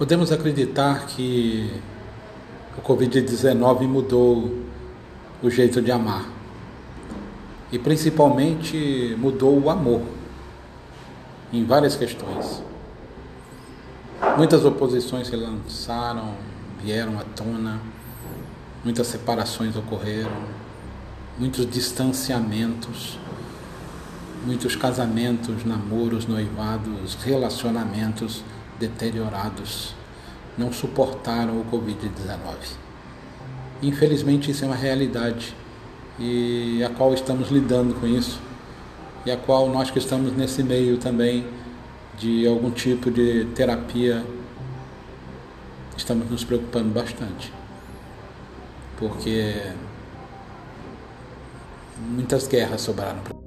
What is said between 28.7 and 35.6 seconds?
deteriorados, não suportaram o Covid-19. Infelizmente, isso é uma realidade